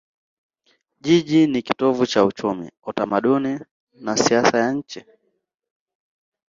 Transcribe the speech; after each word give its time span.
Jiji 1.01 1.47
ni 1.47 1.61
kitovu 1.61 2.05
cha 2.05 2.25
uchumi, 2.25 2.71
utamaduni 2.85 3.59
na 3.93 4.17
siasa 4.17 4.57
ya 4.59 4.71
nchi. 4.71 5.05